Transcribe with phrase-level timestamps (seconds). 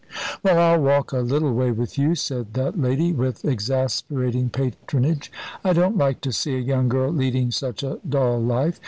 [0.41, 5.31] "Well, I'll walk a little way with you," said that lady, with exasperating patronage.
[5.63, 8.79] "I don't like to see a young girl leading such a dull life.